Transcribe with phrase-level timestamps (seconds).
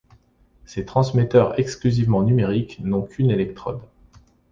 [0.65, 3.81] Ses transmetteurs, exclusivement numériques, n'ont qu'une électrode.